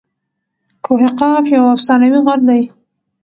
کوه 0.85 1.05
قاف 1.19 1.45
یو 1.55 1.63
افسانوي 1.75 2.19
غر 2.25 2.39
دئ. 2.47 2.63